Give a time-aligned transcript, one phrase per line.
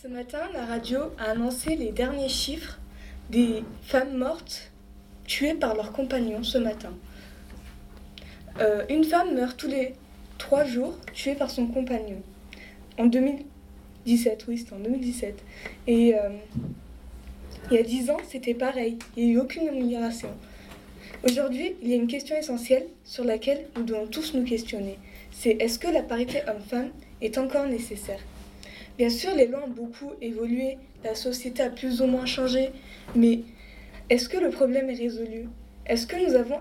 [0.00, 2.78] Ce matin, la radio a annoncé les derniers chiffres
[3.30, 4.70] des femmes mortes
[5.24, 6.92] tuées par leurs compagnons ce matin.
[8.60, 9.94] Euh, une femme meurt tous les
[10.38, 12.22] trois jours tuée par son compagnon.
[12.96, 15.42] En 2017, oui, c'était en 2017.
[15.88, 16.28] Et euh,
[17.72, 19.00] il y a dix ans, c'était pareil.
[19.16, 20.28] Il n'y a eu aucune amélioration.
[21.24, 24.96] Aujourd'hui, il y a une question essentielle sur laquelle nous devons tous nous questionner.
[25.32, 26.90] C'est est-ce que la parité homme-femme
[27.20, 28.20] est encore nécessaire?
[28.98, 32.70] Bien sûr, les lois ont beaucoup évolué, la société a plus ou moins changé,
[33.14, 33.42] mais
[34.10, 35.48] est-ce que le problème est résolu?
[35.86, 36.58] Est-ce que nous avons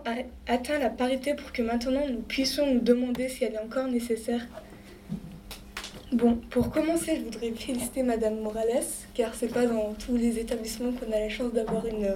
[0.48, 4.48] atteint la parité pour que maintenant nous puissions nous demander si elle est encore nécessaire?
[6.13, 8.84] Bon, pour commencer, je voudrais féliciter Madame Morales,
[9.16, 12.08] car c'est pas dans tous les établissements qu'on a la chance d'avoir une,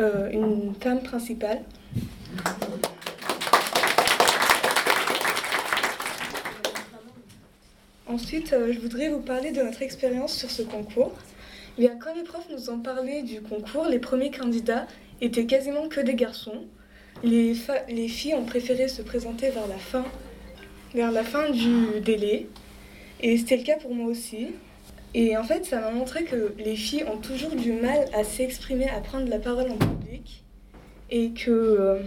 [0.00, 1.62] euh, une femme principale.
[8.16, 11.12] Ensuite, euh, je voudrais vous parler de notre expérience sur ce concours.
[11.76, 14.86] Bien, quand les profs nous ont parlé du concours, les premiers candidats
[15.20, 16.64] étaient quasiment que des garçons.
[17.22, 17.54] Les,
[17.90, 20.06] les filles ont préféré se présenter vers la fin,
[20.94, 22.46] vers la fin du délai.
[23.20, 24.46] Et c'était le cas pour moi aussi.
[25.12, 28.88] Et en fait, ça m'a montré que les filles ont toujours du mal à s'exprimer,
[28.88, 30.42] à prendre la parole en public.
[31.10, 31.98] Et qu'elles euh,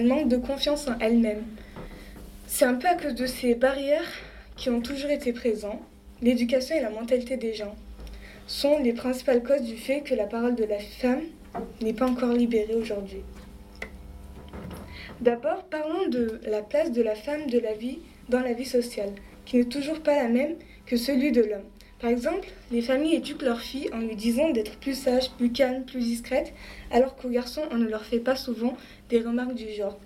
[0.00, 1.44] manquent de confiance en elles-mêmes.
[2.46, 4.10] C'est un peu à cause de ces barrières
[4.56, 5.80] qui ont toujours été présents,
[6.22, 7.76] l'éducation et la mentalité des gens
[8.46, 11.22] sont les principales causes du fait que la parole de la femme
[11.82, 13.22] n'est pas encore libérée aujourd'hui.
[15.20, 17.98] D'abord, parlons de la place de la femme de la vie
[18.28, 19.12] dans la vie sociale,
[19.44, 21.64] qui n'est toujours pas la même que celui de l'homme.
[22.00, 25.84] Par exemple, les familles éduquent leurs filles en lui disant d'être plus sage, plus calme,
[25.84, 26.52] plus discrète,
[26.90, 28.76] alors qu'aux garçons, on ne leur fait pas souvent
[29.08, 29.98] des remarques du genre.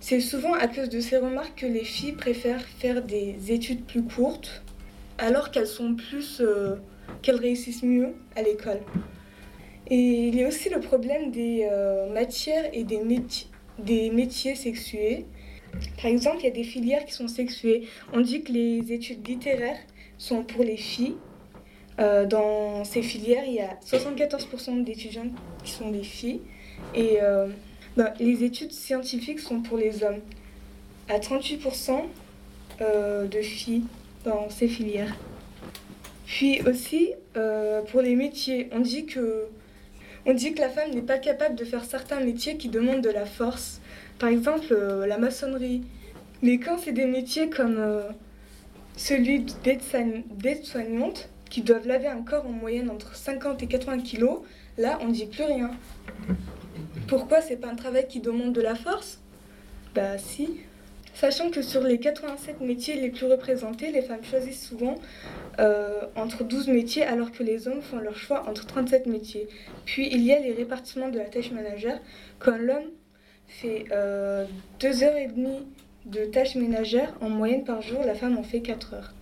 [0.00, 4.02] C'est souvent à cause de ces remarques que les filles préfèrent faire des études plus
[4.02, 4.62] courtes,
[5.18, 6.76] alors qu'elles sont plus, euh,
[7.22, 8.80] qu'elles réussissent mieux à l'école.
[9.88, 14.54] Et il y a aussi le problème des euh, matières et des, métiers, des métiers
[14.54, 15.26] sexués.
[15.96, 17.88] Par exemple, il y a des filières qui sont sexuées.
[18.12, 19.78] On dit que les études littéraires
[20.18, 21.16] sont pour les filles.
[22.00, 25.28] Euh, dans ces filières, il y a 74% d'étudiants
[25.62, 26.40] qui sont des filles.
[27.96, 30.20] Bah, les études scientifiques sont pour les hommes.
[31.08, 32.02] À 38%
[32.80, 33.84] euh, de filles
[34.24, 35.14] dans ces filières.
[36.26, 39.46] Puis aussi, euh, pour les métiers, on dit, que,
[40.26, 43.80] la femme n'est pas capable de faire certains métiers qui demandent de la force.
[44.18, 45.82] Par exemple, euh, la maçonnerie.
[46.42, 48.02] Mais quand c'est des métiers comme
[48.96, 54.40] celui d'aide-soignante, qui doivent laver un corps en moyenne entre 50 et 80 kilos,
[54.76, 55.70] là, on ne dit plus rien.
[57.08, 59.20] Pourquoi c'est pas un travail qui demande de la force?
[59.94, 60.60] Bah si.
[61.14, 64.96] Sachant que sur les 87 métiers les plus représentés, les femmes choisissent souvent
[65.60, 69.48] euh, entre 12 métiers alors que les hommes font leur choix entre 37 métiers.
[69.84, 72.00] Puis il y a les répartissements de la tâche ménagère.
[72.40, 72.90] Quand l'homme
[73.46, 74.46] fait 2 euh,
[75.02, 75.64] heures et demie
[76.06, 79.14] de tâches ménagères en moyenne par jour, la femme en fait 4 heures.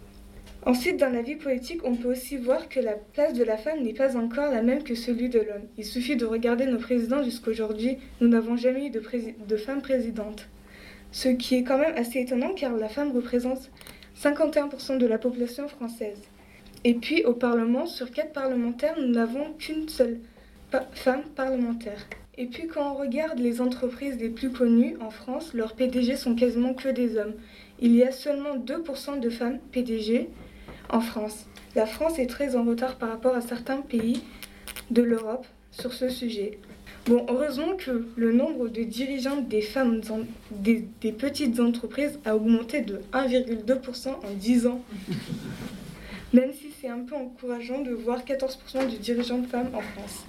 [0.65, 3.83] Ensuite, dans la vie politique, on peut aussi voir que la place de la femme
[3.83, 5.67] n'est pas encore la même que celui de l'homme.
[5.77, 10.49] Il suffit de regarder nos présidents jusqu'aujourd'hui, nous n'avons jamais eu de, femme présidente.
[11.11, 13.71] Ce qui est quand même assez étonnant car la femme représente
[14.17, 16.23] 51% de la population française.
[16.85, 20.21] Et puis au Parlement, sur quatre parlementaires, nous n'avons qu'une seule
[20.93, 22.07] femme parlementaire.
[22.39, 26.37] Et puis quand on regarde les entreprises les plus connues en France, leurs PDG sont
[26.37, 27.35] quasiment que des hommes.
[27.81, 30.29] Il y a seulement 2% de femmes PDG
[30.93, 31.47] en France.
[31.75, 34.23] La France est très en retard par rapport à certains pays
[34.91, 36.59] de l'Europe sur ce sujet.
[37.07, 40.01] Bon, heureusement que le nombre de dirigeantes des femmes
[40.53, 44.83] des, des petites entreprises a augmenté de 1,2% en 10 ans.
[46.33, 50.25] Même si c'est un peu encourageant de voir 14% de dirigeantes femmes en France.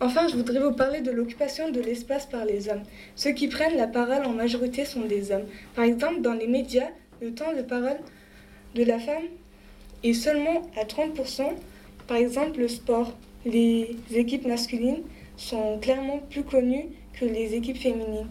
[0.00, 2.82] Enfin, je voudrais vous parler de l'occupation de l'espace par les hommes.
[3.16, 5.46] Ceux qui prennent la parole en majorité sont des hommes.
[5.74, 6.88] Par exemple, dans les médias,
[7.22, 7.98] le temps de parole
[8.74, 9.24] de la femme
[10.02, 11.52] et seulement à 30%,
[12.06, 13.12] par exemple le sport,
[13.44, 15.02] les équipes masculines
[15.36, 16.86] sont clairement plus connues
[17.18, 18.28] que les équipes féminines.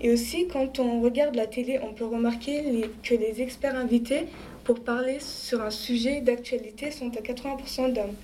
[0.00, 2.62] Et aussi, quand on regarde la télé, on peut remarquer
[3.02, 4.24] que les experts invités
[4.64, 8.14] pour parler sur un sujet d'actualité sont à 80% d'hommes.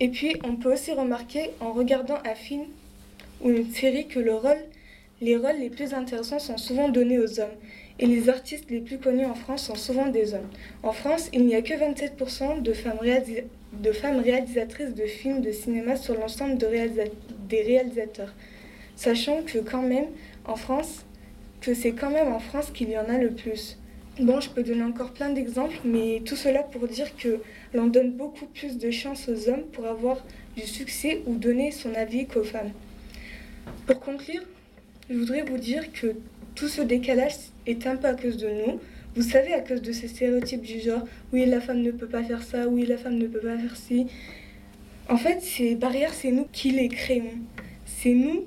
[0.00, 2.64] Et puis, on peut aussi remarquer en regardant un film
[3.40, 7.56] ou une série que les rôles les plus intéressants sont souvent donnés aux hommes
[7.98, 10.48] et les artistes les plus connus en France sont souvent des hommes.
[10.82, 16.14] En France, il n'y a que 27% de femmes, réalisatrices de films de cinéma sur
[16.14, 18.34] l'ensemble des réalisateurs.
[18.96, 20.06] Sachant que quand même
[20.44, 21.04] en France,
[21.60, 23.78] que c'est quand même en France qu'il y en a le plus.
[24.20, 27.40] Bon, je peux donner encore plein d'exemples, mais tout cela pour dire que
[27.74, 30.24] l'on donne beaucoup plus de chance aux hommes pour avoir
[30.56, 32.72] du succès ou donner son avis qu'aux femmes.
[33.86, 34.42] Pour conclure,
[35.10, 36.14] je voudrais vous dire que
[36.56, 37.34] tout ce décalage
[37.66, 38.80] est un peu à cause de nous.
[39.14, 42.24] Vous savez, à cause de ces stéréotypes du genre, oui, la femme ne peut pas
[42.24, 44.06] faire ça, oui, la femme ne peut pas faire ci.
[45.08, 47.38] En fait, ces barrières, c'est nous qui les créons.
[47.84, 48.44] C'est nous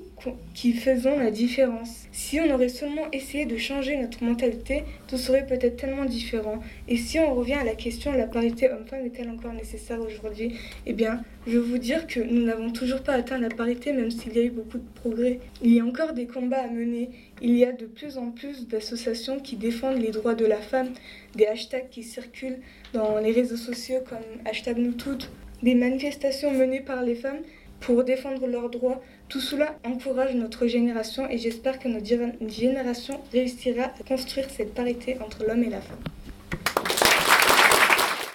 [0.54, 2.06] qui faisons la différence.
[2.12, 6.60] Si on aurait seulement essayé de changer notre mentalité, tout serait peut-être tellement différent.
[6.88, 10.54] Et si on revient à la question la parité homme-femme est-elle encore nécessaire aujourd'hui?
[10.86, 14.10] Eh bien, je veux vous dire que nous n'avons toujours pas atteint la parité, même
[14.10, 15.40] s'il y a eu beaucoup de progrès.
[15.62, 17.10] Il y a encore des combats à mener.
[17.42, 20.90] Il y a de plus en plus d'associations qui défendent les droits de la femme,
[21.34, 22.58] des hashtags qui circulent
[22.92, 25.30] dans les réseaux sociaux comme hashtag nous toutes,
[25.62, 27.40] des manifestations menées par les femmes
[27.80, 29.02] pour défendre leurs droits.
[29.28, 32.06] Tout cela encourage notre génération et j'espère que notre
[32.48, 35.98] génération réussira à construire cette parité entre l'homme et la femme.